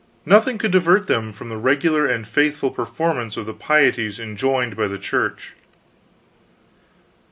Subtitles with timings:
[0.25, 4.87] Nothing could divert them from the regular and faithful performance of the pieties enjoined by
[4.87, 5.53] the Church.